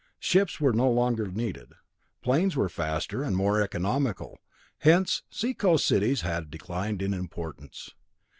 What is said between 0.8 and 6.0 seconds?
longer needed. Planes were faster and more economical; hence seacoast